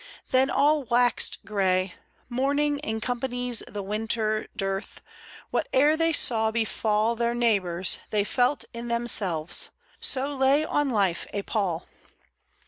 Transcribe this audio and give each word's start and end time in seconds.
Then 0.31 0.49
all 0.49 0.81
waxed 0.85 1.45
gray, 1.45 1.93
Mourning 2.27 2.79
in 2.79 3.01
companies 3.01 3.61
the 3.67 3.83
winter 3.83 4.47
dearth: 4.57 4.99
Whatever 5.51 5.95
they 5.95 6.11
saw 6.11 6.49
befall 6.49 7.15
Their 7.15 7.35
neighbours, 7.35 7.99
they 8.09 8.23
Felt 8.23 8.65
in 8.73 8.87
themselves; 8.87 9.69
so 9.99 10.33
lay 10.33 10.65
On 10.65 10.89
life 10.89 11.27
a 11.35 11.43
pall. 11.43 11.85